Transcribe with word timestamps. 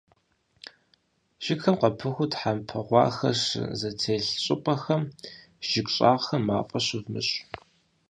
Жыгхэм 1.43 1.75
къапыху 1.79 2.27
тхьэмпэ 2.31 2.79
гъуахэр 2.87 3.35
щызэтелъ 3.43 4.25
щӀыпӀэхэм, 4.43 5.03
жыг 5.67 5.87
щӀагъхэм 5.93 6.43
мафӀэ 6.47 6.79
щывмыщӀ. 6.85 7.35